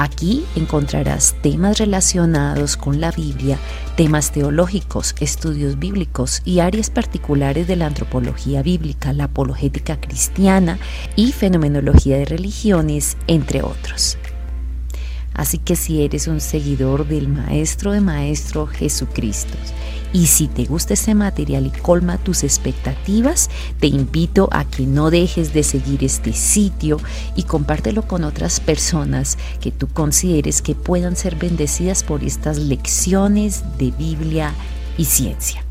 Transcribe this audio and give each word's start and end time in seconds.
Aquí 0.00 0.46
encontrarás 0.56 1.34
temas 1.42 1.76
relacionados 1.76 2.78
con 2.78 3.02
la 3.02 3.10
Biblia, 3.10 3.58
temas 3.98 4.32
teológicos, 4.32 5.14
estudios 5.20 5.78
bíblicos 5.78 6.40
y 6.46 6.60
áreas 6.60 6.88
particulares 6.88 7.68
de 7.68 7.76
la 7.76 7.84
antropología 7.84 8.62
bíblica, 8.62 9.12
la 9.12 9.24
apologética 9.24 10.00
cristiana 10.00 10.78
y 11.16 11.32
fenomenología 11.32 12.16
de 12.16 12.24
religiones, 12.24 13.18
entre 13.26 13.60
otros. 13.60 14.16
Así 15.34 15.58
que 15.58 15.76
si 15.76 16.02
eres 16.02 16.28
un 16.28 16.40
seguidor 16.40 17.06
del 17.06 17.28
Maestro 17.28 17.92
de 17.92 18.00
Maestro 18.00 18.66
Jesucristo 18.66 19.58
y 20.12 20.26
si 20.26 20.48
te 20.48 20.64
gusta 20.64 20.94
este 20.94 21.14
material 21.14 21.66
y 21.66 21.70
colma 21.70 22.18
tus 22.18 22.42
expectativas, 22.42 23.50
te 23.78 23.86
invito 23.86 24.48
a 24.52 24.64
que 24.64 24.86
no 24.86 25.10
dejes 25.10 25.52
de 25.52 25.62
seguir 25.62 26.04
este 26.04 26.32
sitio 26.32 26.98
y 27.36 27.44
compártelo 27.44 28.02
con 28.02 28.24
otras 28.24 28.60
personas 28.60 29.38
que 29.60 29.70
tú 29.70 29.88
consideres 29.88 30.62
que 30.62 30.74
puedan 30.74 31.16
ser 31.16 31.36
bendecidas 31.36 32.02
por 32.02 32.24
estas 32.24 32.58
lecciones 32.58 33.62
de 33.78 33.92
Biblia 33.92 34.52
y 34.98 35.04
ciencia. 35.04 35.69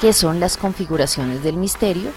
¿Qué 0.00 0.14
son 0.14 0.40
las 0.40 0.56
configuraciones 0.56 1.42
del 1.42 1.58
misterio? 1.58 2.10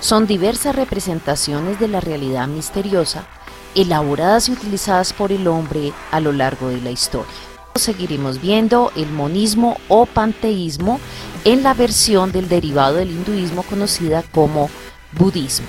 Son 0.00 0.26
diversas 0.26 0.74
representaciones 0.74 1.78
de 1.78 1.86
la 1.86 2.00
realidad 2.00 2.48
misteriosa 2.48 3.26
elaboradas 3.74 4.48
y 4.48 4.52
utilizadas 4.52 5.12
por 5.12 5.32
el 5.32 5.46
hombre 5.46 5.92
a 6.10 6.20
lo 6.20 6.32
largo 6.32 6.68
de 6.68 6.80
la 6.80 6.90
historia. 6.90 7.30
Seguiremos 7.74 8.40
viendo 8.40 8.90
el 8.96 9.10
monismo 9.10 9.76
o 9.88 10.06
panteísmo 10.06 10.98
en 11.44 11.62
la 11.62 11.74
versión 11.74 12.32
del 12.32 12.48
derivado 12.48 12.96
del 12.96 13.10
hinduismo 13.10 13.64
conocida 13.64 14.24
como 14.32 14.70
budismo. 15.12 15.66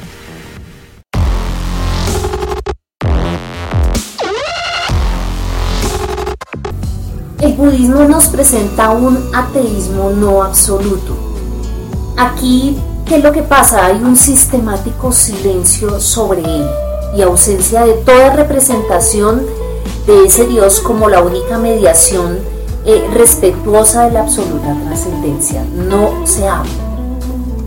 El 7.42 7.54
budismo 7.54 8.04
nos 8.06 8.28
presenta 8.28 8.90
un 8.92 9.30
ateísmo 9.36 10.12
no 10.12 10.44
absoluto, 10.44 11.27
Aquí, 12.18 12.76
¿qué 13.06 13.18
es 13.18 13.24
lo 13.24 13.32
que 13.32 13.44
pasa? 13.44 13.86
Hay 13.86 13.98
un 13.98 14.16
sistemático 14.16 15.12
silencio 15.12 16.00
sobre 16.00 16.42
él 16.42 16.68
y 17.16 17.22
ausencia 17.22 17.86
de 17.86 17.94
toda 17.94 18.32
representación 18.32 19.46
de 20.08 20.26
ese 20.26 20.48
Dios 20.48 20.80
como 20.80 21.10
la 21.10 21.22
única 21.22 21.60
mediación 21.60 22.40
eh, 22.86 23.08
respetuosa 23.14 24.06
de 24.06 24.14
la 24.14 24.22
absoluta 24.22 24.76
trascendencia. 24.88 25.64
No 25.76 26.26
se 26.26 26.48
habla. 26.48 26.72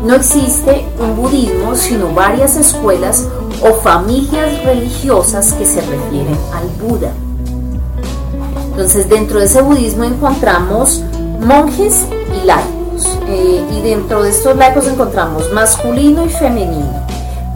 No 0.05 0.17
existe 0.17 0.85
un 0.99 1.15
budismo, 1.15 1.77
sino 1.77 2.13
varias 2.13 2.57
escuelas 2.57 3.29
o 3.63 3.75
familias 3.75 4.65
religiosas 4.65 5.53
que 5.53 5.65
se 5.65 5.81
refieren 5.81 6.37
al 6.53 6.67
Buda. 6.89 7.13
Entonces, 8.73 9.09
dentro 9.09 9.39
de 9.39 9.45
ese 9.45 9.63
budismo 9.63 10.03
encontramos 10.03 11.03
monjes 11.39 12.05
y 12.43 12.47
laicos 12.47 12.80
eh, 13.27 13.65
y 13.71 13.83
dentro 13.83 14.23
de 14.23 14.31
estos 14.31 14.57
laicos 14.57 14.87
encontramos 14.87 15.53
masculino 15.53 16.25
y 16.25 16.29
femenino. 16.29 17.05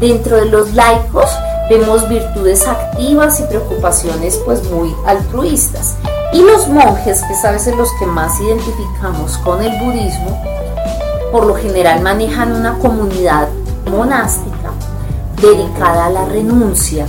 Dentro 0.01 0.37
de 0.37 0.47
los 0.47 0.75
laicos 0.75 1.31
vemos 1.69 2.09
virtudes 2.09 2.67
activas 2.67 3.41
y 3.41 3.45
preocupaciones 3.45 4.41
pues 4.45 4.69
muy 4.71 4.95
altruistas. 5.07 5.97
Y 6.33 6.43
los 6.43 6.69
monjes, 6.69 7.23
que 7.23 7.33
es 7.33 7.45
a 7.45 7.53
veces 7.53 7.77
los 7.77 7.89
que 7.99 8.07
más 8.07 8.41
identificamos 8.41 9.39
con 9.39 9.63
el 9.63 9.71
budismo, 9.81 10.43
por 11.31 11.47
lo 11.47 11.55
general 11.55 12.01
manejan 12.01 12.53
una 12.53 12.79
comunidad 12.79 13.49
monástica 13.91 14.71
dedicada 15.41 16.07
a 16.07 16.11
la 16.11 16.25
renuncia 16.25 17.07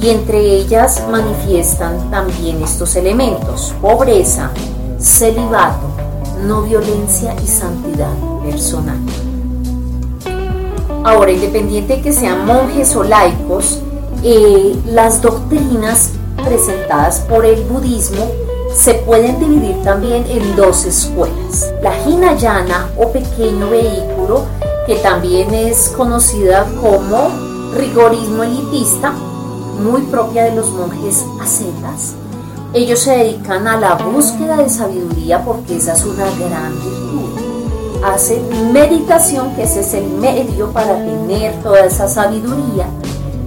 y 0.00 0.10
entre 0.10 0.38
ellas 0.38 1.02
manifiestan 1.10 2.10
también 2.10 2.62
estos 2.62 2.96
elementos, 2.96 3.74
pobreza, 3.80 4.50
celibato, 4.98 6.01
no 6.42 6.62
violencia 6.62 7.34
y 7.42 7.46
santidad 7.46 8.12
personal. 8.42 8.98
Ahora, 11.04 11.32
independiente 11.32 11.96
de 11.96 12.02
que 12.02 12.12
sean 12.12 12.46
monjes 12.46 12.94
o 12.94 13.02
laicos, 13.02 13.80
eh, 14.22 14.76
las 14.86 15.20
doctrinas 15.20 16.10
presentadas 16.44 17.20
por 17.20 17.44
el 17.44 17.64
budismo 17.64 18.30
se 18.74 18.94
pueden 18.94 19.38
dividir 19.38 19.82
también 19.82 20.24
en 20.28 20.56
dos 20.56 20.84
escuelas. 20.84 21.72
La 21.82 21.92
Hinayana 22.06 22.90
o 22.96 23.10
pequeño 23.10 23.68
vehículo, 23.70 24.44
que 24.86 24.96
también 24.96 25.52
es 25.52 25.92
conocida 25.96 26.66
como 26.80 27.28
rigorismo 27.76 28.44
elitista, 28.44 29.12
muy 29.82 30.02
propia 30.02 30.44
de 30.44 30.54
los 30.54 30.70
monjes 30.70 31.24
ascetas, 31.40 32.14
ellos 32.74 33.00
se 33.00 33.10
dedican 33.10 33.68
a 33.68 33.76
la 33.76 33.94
búsqueda 33.96 34.56
de 34.56 34.68
sabiduría 34.68 35.44
porque 35.44 35.76
esa 35.76 35.92
es 35.92 36.04
una 36.06 36.24
gran 36.24 36.72
virtud. 36.80 38.02
Hacen 38.02 38.72
meditación, 38.72 39.54
que 39.54 39.64
ese 39.64 39.80
es 39.80 39.92
el 39.94 40.08
medio 40.08 40.72
para 40.72 40.96
tener 40.96 41.54
toda 41.62 41.84
esa 41.84 42.08
sabiduría. 42.08 42.86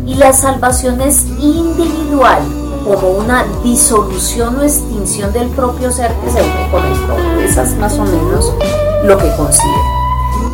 Y 0.05 0.15
la 0.15 0.31
salvación 0.31 1.01
es 1.01 1.25
individual, 1.39 2.41
como 2.85 3.09
una 3.09 3.45
disolución 3.63 4.59
o 4.59 4.61
extinción 4.61 5.33
del 5.33 5.49
propio 5.49 5.91
ser 5.91 6.11
que 6.23 6.29
se 6.29 6.41
une 6.43 6.71
con 6.71 6.85
el 6.85 6.99
todo. 7.07 7.41
Esa 7.41 7.63
es 7.63 7.75
más 7.77 7.97
o 7.97 8.03
menos 8.03 8.53
lo 9.03 9.17
que 9.17 9.35
considero. 9.35 9.95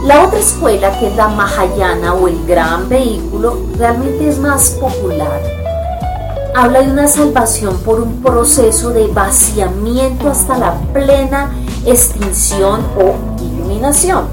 La 0.06 0.24
otra 0.24 0.40
escuela, 0.40 0.98
que 0.98 1.08
es 1.08 1.16
la 1.18 1.28
Mahayana 1.28 2.14
o 2.14 2.28
el 2.30 2.44
gran 2.48 2.88
vehículo, 2.88 3.58
realmente 3.78 4.30
es 4.30 4.40
más 4.40 4.72
popular 4.72 5.61
habla 6.56 6.82
de 6.82 6.92
una 6.92 7.08
salvación 7.08 7.78
por 7.80 8.02
un 8.02 8.22
proceso 8.22 8.90
de 8.92 9.08
vaciamiento 9.08 10.30
hasta 10.30 10.58
la 10.58 10.74
plena 10.94 11.52
extinción 11.86 12.82
o 12.98 13.16
iluminación. 13.42 14.26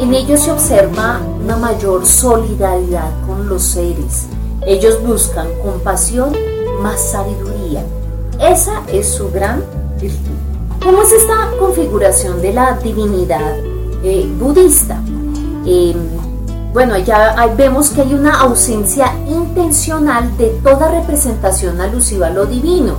En 0.00 0.12
ello 0.12 0.36
se 0.36 0.50
observa 0.50 1.20
una 1.42 1.56
mayor 1.56 2.04
solidaridad 2.04 3.10
con 3.26 3.48
los 3.48 3.62
seres. 3.62 4.26
Ellos 4.66 5.02
buscan 5.02 5.46
compasión 5.62 6.32
más 6.82 7.00
sabiduría. 7.00 7.84
Esa 8.40 8.82
es 8.88 9.08
su 9.08 9.30
gran 9.30 9.64
virtud. 10.00 10.34
¿Cómo 10.82 11.02
es 11.02 11.12
esta 11.12 11.50
configuración 11.58 12.42
de 12.42 12.52
la 12.52 12.78
divinidad 12.82 13.56
eh, 14.02 14.28
budista? 14.38 15.00
Eh, 15.64 15.94
bueno, 16.74 16.98
ya 16.98 17.36
vemos 17.56 17.90
que 17.90 18.00
hay 18.00 18.14
una 18.14 18.40
ausencia 18.40 19.14
intencional 19.28 20.36
de 20.36 20.48
toda 20.64 20.90
representación 20.90 21.80
alusiva 21.80 22.26
a 22.26 22.30
lo 22.30 22.46
divino. 22.46 22.96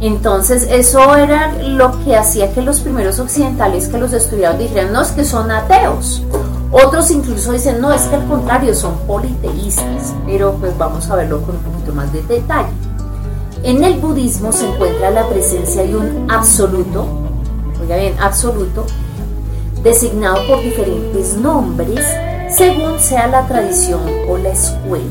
Entonces 0.00 0.68
eso 0.70 1.16
era 1.16 1.52
lo 1.60 2.04
que 2.04 2.16
hacía 2.16 2.52
que 2.54 2.62
los 2.62 2.78
primeros 2.78 3.18
occidentales 3.18 3.88
que 3.88 3.98
los 3.98 4.12
estudiaban 4.12 4.60
dijeran, 4.60 4.92
no, 4.92 5.02
es 5.02 5.10
que 5.10 5.24
son 5.24 5.50
ateos. 5.50 6.22
Otros 6.70 7.10
incluso 7.10 7.50
dicen, 7.50 7.80
no, 7.80 7.92
es 7.92 8.02
que 8.02 8.14
al 8.14 8.28
contrario, 8.28 8.76
son 8.76 8.96
politeístas. 9.08 10.14
Pero 10.24 10.54
pues 10.60 10.78
vamos 10.78 11.10
a 11.10 11.16
verlo 11.16 11.42
con 11.42 11.56
un 11.56 11.62
poquito 11.62 11.92
más 11.92 12.12
de 12.12 12.22
detalle. 12.22 12.70
En 13.64 13.82
el 13.82 13.98
budismo 13.98 14.52
se 14.52 14.68
encuentra 14.68 15.10
la 15.10 15.28
presencia 15.28 15.82
de 15.82 15.96
un 15.96 16.30
absoluto, 16.30 17.06
oiga 17.82 17.96
bien, 17.96 18.14
absoluto, 18.20 18.86
designado 19.82 20.46
por 20.46 20.62
diferentes 20.62 21.34
nombres 21.34 22.06
según 22.56 22.98
sea 22.98 23.26
la 23.26 23.46
tradición 23.46 24.00
o 24.28 24.36
la 24.36 24.50
escuela, 24.50 25.04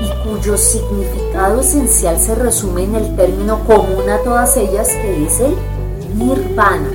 y 0.00 0.28
cuyo 0.28 0.56
significado 0.56 1.60
esencial 1.60 2.18
se 2.18 2.34
resume 2.34 2.84
en 2.84 2.94
el 2.94 3.16
término 3.16 3.64
común 3.64 4.08
a 4.08 4.18
todas 4.18 4.56
ellas, 4.56 4.88
que 4.88 5.26
es 5.26 5.40
el 5.40 5.54
nirvana. 6.16 6.90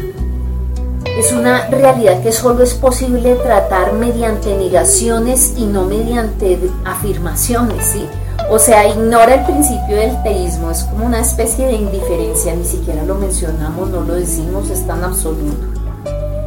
Es 1.18 1.32
una 1.32 1.68
realidad 1.68 2.24
que 2.24 2.32
solo 2.32 2.64
es 2.64 2.74
posible 2.74 3.36
tratar 3.36 3.94
mediante 3.94 4.58
negaciones 4.58 5.54
y 5.58 5.66
no 5.66 5.86
mediante 5.86 6.60
afirmaciones, 6.86 7.86
¿sí? 7.86 8.08
O 8.50 8.58
sea, 8.58 8.88
ignora 8.88 9.36
el 9.36 9.46
principio 9.46 9.96
del 9.96 10.22
teísmo, 10.24 10.72
es 10.72 10.84
como 10.84 11.06
una 11.06 11.20
especie 11.20 11.68
de 11.68 11.74
indiferencia, 11.74 12.56
ni 12.56 12.66
siquiera 12.66 13.04
lo 13.04 13.16
mencionamos, 13.16 13.90
no 13.90 14.02
lo 14.02 14.16
decimos, 14.16 14.70
es 14.70 14.86
tan 14.88 15.04
absoluto. 15.04 15.83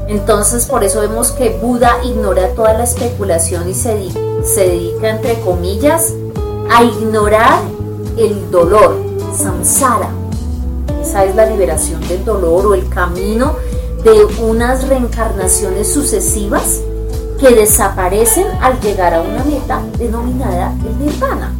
Entonces, 0.08 0.66
por 0.66 0.84
eso 0.84 1.00
vemos 1.00 1.32
que 1.32 1.58
Buda 1.60 1.98
ignora 2.04 2.54
toda 2.54 2.74
la 2.74 2.84
especulación 2.84 3.68
y 3.68 3.74
se, 3.74 4.10
se 4.44 4.68
dedica, 4.68 5.10
entre 5.10 5.40
comillas, 5.40 6.14
a 6.70 6.84
ignorar 6.84 7.60
el 8.16 8.50
dolor, 8.50 8.96
samsara. 9.34 10.08
Esa 11.02 11.24
es 11.24 11.34
la 11.34 11.46
liberación 11.46 12.00
del 12.08 12.24
dolor 12.24 12.66
o 12.66 12.74
el 12.74 12.88
camino 12.88 13.56
de 14.04 14.24
unas 14.40 14.88
reencarnaciones 14.88 15.92
sucesivas 15.92 16.80
que 17.40 17.54
desaparecen 17.54 18.46
al 18.60 18.80
llegar 18.80 19.14
a 19.14 19.20
una 19.20 19.44
meta 19.44 19.82
denominada 19.98 20.72
el 20.86 20.98
nirvana. 20.98 21.52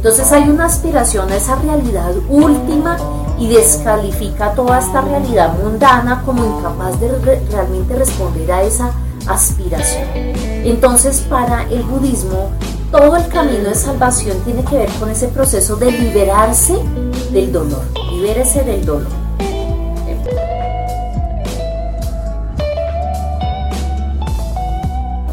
Entonces 0.00 0.32
hay 0.32 0.48
una 0.48 0.64
aspiración 0.64 1.30
a 1.30 1.36
esa 1.36 1.56
realidad 1.56 2.14
última 2.30 2.96
y 3.38 3.48
descalifica 3.48 4.54
toda 4.54 4.78
esta 4.78 5.02
realidad 5.02 5.52
mundana 5.62 6.22
como 6.24 6.42
incapaz 6.42 6.98
de 7.00 7.38
realmente 7.50 7.94
responder 7.96 8.50
a 8.50 8.62
esa 8.62 8.92
aspiración. 9.26 10.04
Entonces 10.64 11.20
para 11.28 11.64
el 11.64 11.82
budismo 11.82 12.48
todo 12.90 13.14
el 13.14 13.28
camino 13.28 13.68
de 13.68 13.74
salvación 13.74 14.38
tiene 14.46 14.64
que 14.64 14.78
ver 14.78 14.88
con 14.98 15.10
ese 15.10 15.28
proceso 15.28 15.76
de 15.76 15.92
liberarse 15.92 16.78
del 17.30 17.52
dolor, 17.52 17.82
libérese 18.10 18.62
del 18.62 18.86
dolor. 18.86 19.12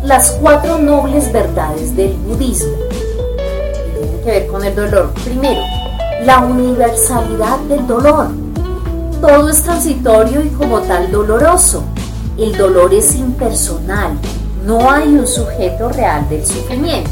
Las 0.03 0.31
cuatro 0.41 0.77
nobles 0.77 1.31
verdades 1.31 1.95
del 1.95 2.11
budismo 2.17 2.96
que 4.27 4.31
ver 4.41 4.47
con 4.47 4.63
el 4.65 4.75
dolor. 4.75 5.13
Primero, 5.23 5.61
la 6.25 6.39
universalidad 6.39 7.59
del 7.69 7.87
dolor. 7.87 8.27
Todo 9.21 9.49
es 9.49 9.63
transitorio 9.63 10.43
y 10.43 10.49
como 10.49 10.81
tal 10.81 11.09
doloroso. 11.09 11.83
El 12.37 12.55
dolor 12.57 12.93
es 12.93 13.15
impersonal, 13.15 14.19
no 14.65 14.91
hay 14.91 15.07
un 15.07 15.25
sujeto 15.25 15.87
real 15.89 16.27
del 16.27 16.45
sufrimiento. 16.45 17.09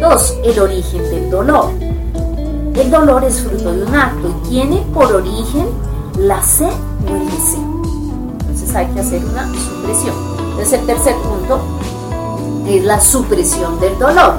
2. 0.00 0.34
El 0.44 0.58
origen 0.58 1.02
del 1.10 1.30
dolor. 1.30 1.70
El 2.74 2.90
dolor 2.90 3.22
es 3.24 3.42
fruto 3.42 3.70
de 3.70 3.82
un 3.82 3.94
acto 3.94 4.28
y 4.28 4.48
tiene 4.48 4.76
por 4.94 5.12
origen 5.12 5.66
la 6.18 6.42
sed 6.42 6.72
o 7.10 7.14
el 7.14 7.26
deseo. 7.26 7.82
Entonces 8.40 8.74
hay 8.74 8.86
que 8.86 9.00
hacer 9.00 9.22
una 9.22 9.46
supresión. 9.52 10.14
Entonces 10.52 10.80
el 10.80 10.86
tercer 10.86 11.14
punto 11.16 11.60
es 12.66 12.84
la 12.84 12.98
supresión 13.00 13.78
del 13.80 13.98
dolor, 13.98 14.34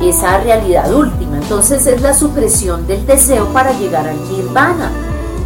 esa 0.00 0.38
realidad 0.38 0.92
última. 0.92 1.36
Entonces 1.36 1.86
es 1.86 2.00
la 2.00 2.14
supresión 2.14 2.86
del 2.86 3.06
deseo 3.06 3.46
para 3.52 3.72
llegar 3.72 4.06
al 4.06 4.20
nirvana. 4.30 4.90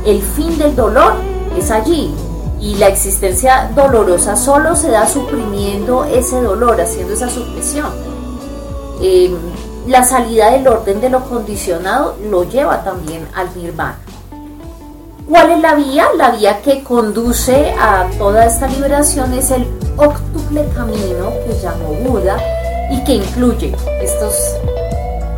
El 0.05 0.21
fin 0.21 0.59
del 0.59 0.75
dolor 0.75 1.15
es 1.57 1.71
allí, 1.71 2.15
y 2.63 2.77
la 2.77 2.87
existencia 2.87 3.71
dolorosa 3.75 4.37
solo 4.37 4.77
se 4.77 4.91
da 4.91 5.07
suprimiendo 5.07 6.05
ese 6.05 6.41
dolor, 6.41 6.81
haciendo 6.81 7.13
esa 7.13 7.29
supresión. 7.29 7.91
Eh, 9.01 9.35
la 9.89 10.05
salida 10.05 10.53
del 10.53 10.69
orden 10.69 11.01
de 11.01 11.11
lo 11.11 11.25
condicionado 11.25 12.17
lo 12.31 12.45
lleva 12.45 12.85
también 12.85 13.27
al 13.35 13.49
nirvana. 13.57 13.99
¿Cuál 15.29 15.51
es 15.51 15.61
la 15.61 15.75
vía? 15.75 16.07
La 16.17 16.31
vía 16.31 16.63
que 16.63 16.85
conduce 16.85 17.75
a 17.81 18.07
toda 18.19 18.47
esta 18.47 18.69
liberación 18.69 19.33
es 19.33 19.51
el 19.51 19.67
octuple 19.97 20.69
camino 20.75 21.31
que 21.47 21.59
llamó 21.61 21.95
Buda 22.05 22.37
y 22.93 23.03
que 23.05 23.15
incluye 23.15 23.75
estos 24.01 24.35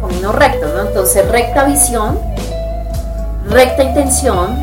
caminos 0.00 0.34
rectos, 0.34 0.72
¿no? 0.74 0.88
Entonces, 0.88 1.26
recta 1.30 1.64
visión, 1.64 2.18
recta 3.48 3.84
intención, 3.84 4.60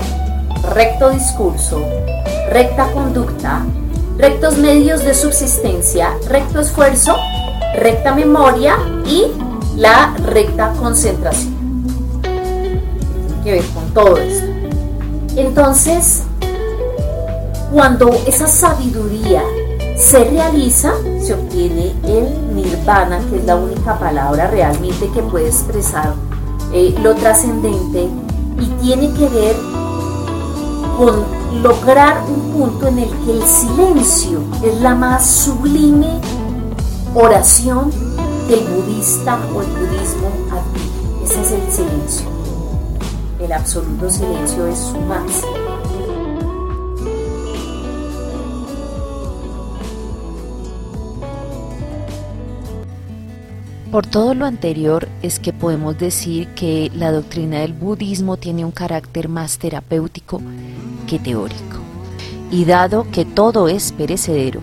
recto 0.73 1.09
discurso, 1.09 1.83
recta 2.49 2.91
conducta, 2.91 3.65
rectos 4.17 4.57
medios 4.57 5.03
de 5.03 5.13
subsistencia, 5.13 6.15
recto 6.27 6.59
esfuerzo 6.59 7.15
recta 7.73 8.13
memoria 8.13 8.77
y 9.05 9.27
la 9.77 10.13
recta 10.25 10.73
concentración. 10.73 11.55
Tiene 12.21 13.43
que 13.43 13.51
ver 13.53 13.65
con 13.73 13.93
todo 13.93 14.17
esto. 14.17 14.47
Entonces, 15.35 16.23
cuando 17.71 18.11
esa 18.27 18.47
sabiduría 18.47 19.41
se 20.01 20.23
realiza, 20.23 20.93
se 21.21 21.35
obtiene 21.35 21.93
el 22.03 22.55
nirvana, 22.55 23.19
que 23.29 23.37
es 23.37 23.45
la 23.45 23.55
única 23.55 23.99
palabra 23.99 24.47
realmente 24.47 25.07
que 25.11 25.21
puede 25.21 25.47
expresar 25.47 26.15
eh, 26.73 26.95
lo 27.03 27.13
trascendente 27.15 28.09
y 28.59 28.65
tiene 28.81 29.13
que 29.13 29.29
ver 29.29 29.55
con 30.97 31.23
lograr 31.61 32.23
un 32.27 32.51
punto 32.51 32.87
en 32.87 32.99
el 32.99 33.09
que 33.09 33.31
el 33.31 33.43
silencio 33.43 34.41
es 34.63 34.81
la 34.81 34.95
más 34.95 35.29
sublime 35.29 36.19
oración 37.13 37.91
del 38.47 38.65
budista 38.67 39.39
o 39.53 39.61
el 39.61 39.67
budismo 39.67 40.31
admite. 40.49 41.23
Ese 41.23 41.41
es 41.41 41.51
el 41.51 41.71
silencio. 41.71 42.27
El 43.39 43.51
absoluto 43.51 44.09
silencio 44.09 44.65
es 44.65 44.79
su 44.79 44.97
máximo. 45.01 45.60
Por 53.91 54.07
todo 54.07 54.33
lo 54.33 54.45
anterior 54.45 55.09
es 55.21 55.39
que 55.39 55.51
podemos 55.53 55.97
decir 55.97 56.47
que 56.55 56.91
la 56.95 57.11
doctrina 57.11 57.59
del 57.59 57.73
budismo 57.73 58.37
tiene 58.37 58.63
un 58.63 58.71
carácter 58.71 59.27
más 59.27 59.57
terapéutico 59.57 60.41
que 61.07 61.19
teórico. 61.19 61.77
Y 62.49 62.65
dado 62.65 63.05
que 63.11 63.25
todo 63.25 63.67
es 63.67 63.91
perecedero, 63.91 64.61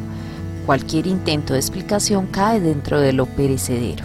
Cualquier 0.68 1.06
intento 1.06 1.54
de 1.54 1.60
explicación 1.60 2.26
cae 2.26 2.60
dentro 2.60 3.00
de 3.00 3.14
lo 3.14 3.24
perecedero. 3.24 4.04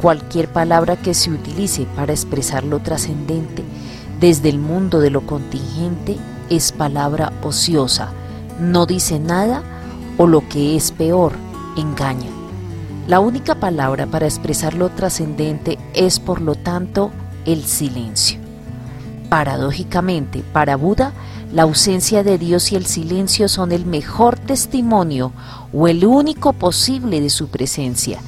Cualquier 0.00 0.46
palabra 0.46 0.94
que 0.94 1.14
se 1.14 1.32
utilice 1.32 1.84
para 1.96 2.12
expresar 2.12 2.62
lo 2.62 2.78
trascendente 2.78 3.64
desde 4.20 4.50
el 4.50 4.60
mundo 4.60 5.00
de 5.00 5.10
lo 5.10 5.22
contingente 5.22 6.16
es 6.48 6.70
palabra 6.70 7.32
ociosa, 7.42 8.12
no 8.60 8.86
dice 8.86 9.18
nada 9.18 9.64
o 10.16 10.28
lo 10.28 10.48
que 10.48 10.76
es 10.76 10.92
peor, 10.92 11.32
engaña. 11.76 12.39
La 13.10 13.18
única 13.18 13.56
palabra 13.56 14.06
para 14.06 14.26
expresar 14.26 14.74
lo 14.74 14.88
trascendente 14.90 15.78
es 15.94 16.20
por 16.20 16.40
lo 16.40 16.54
tanto 16.54 17.10
el 17.44 17.64
silencio. 17.64 18.38
Paradójicamente, 19.28 20.44
para 20.52 20.76
Buda, 20.76 21.12
la 21.52 21.62
ausencia 21.62 22.22
de 22.22 22.38
Dios 22.38 22.70
y 22.70 22.76
el 22.76 22.86
silencio 22.86 23.48
son 23.48 23.72
el 23.72 23.84
mejor 23.84 24.38
testimonio 24.38 25.32
o 25.72 25.88
el 25.88 26.04
único 26.04 26.52
posible 26.52 27.20
de 27.20 27.30
su 27.30 27.48
presencia. 27.48 28.20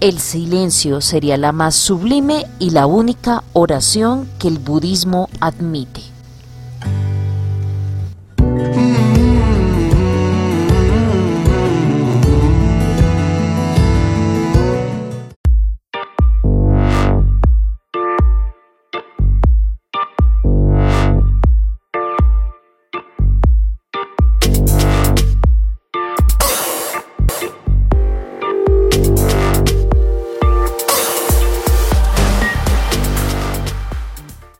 El 0.00 0.18
silencio 0.18 1.00
sería 1.00 1.36
la 1.36 1.52
más 1.52 1.76
sublime 1.76 2.44
y 2.58 2.70
la 2.70 2.88
única 2.88 3.44
oración 3.52 4.28
que 4.40 4.48
el 4.48 4.58
budismo 4.58 5.28
admite. 5.38 6.13